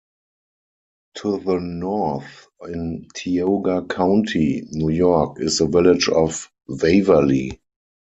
To 1.17 1.37
the 1.37 1.59
north 1.59 2.47
in 2.63 3.07
Tioga 3.13 3.83
County, 3.85 4.63
New 4.71 4.89
York, 4.89 5.39
is 5.39 5.59
the 5.59 5.67
village 5.67 6.09
of 6.09 6.49
Waverly. 6.67 7.61